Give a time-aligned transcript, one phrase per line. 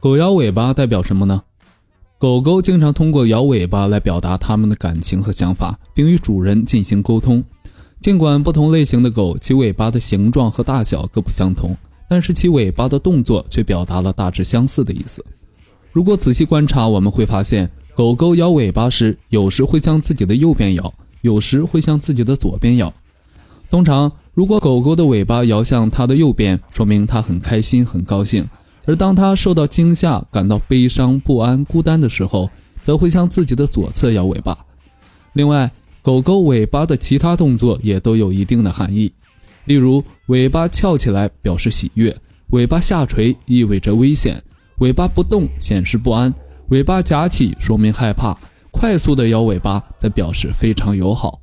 [0.00, 1.42] 狗摇尾巴代表什么呢？
[2.18, 7.44] 狗狗经常通过摇尾巴来表达它们的感情和想法，并与主人进行沟通。
[8.00, 11.76] 尽管不同类型的狗其尾巴的形状和大小各不相同，
[12.08, 15.22] 但是其尾巴的动作却表达了大致相似的意思。
[15.92, 22.90] 如果仔细观察，我们会发现，狗狗摇尾巴时，有时会向自己的右边摇，有时会向自己的左边摇。
[23.68, 28.44] 通常，如果狗狗的尾巴摇向它的右边，说明它很开心、很高兴；
[28.90, 32.50] 而当它受到惊吓、感到悲伤、不安、孤单的时候，
[32.82, 34.58] 则会向自己的左侧摇尾巴。
[35.34, 35.70] 另外，
[36.02, 39.12] 狗狗尾巴的其他动作也都有一定的含义，
[39.66, 42.12] 例如尾巴翘起来表示喜悦，
[42.48, 44.42] 尾巴下垂意味着危险，
[44.78, 46.34] 尾巴不动显示不安，
[46.70, 48.36] 尾巴夹起说明害怕，
[48.72, 51.40] 快速的摇尾巴则表示非常友好。